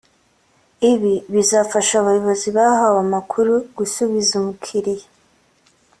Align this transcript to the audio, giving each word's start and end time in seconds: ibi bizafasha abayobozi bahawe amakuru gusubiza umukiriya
ibi 0.91 1.13
bizafasha 1.33 1.93
abayobozi 2.01 2.47
bahawe 2.57 2.97
amakuru 3.05 3.53
gusubiza 3.77 4.31
umukiriya 4.41 5.07